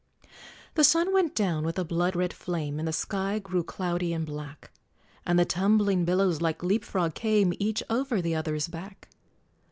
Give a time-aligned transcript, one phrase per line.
[0.73, 4.25] The sun went down with a blood red flame, And the sky grew cloudy and
[4.25, 4.71] black,
[5.27, 9.09] And the tumbling billows like leap frog came, Each over the other's back!